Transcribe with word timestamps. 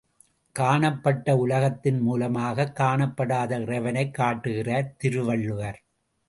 காணப்பட்ட 0.51 1.35
உலகத்தின் 1.35 1.99
மூலமாகக் 1.99 2.79
காணப்படாத 2.79 3.61
இறைவனைக் 3.61 4.13
காட்டுகிறார் 4.13 4.95
திருவள்ளுவர். 4.97 5.83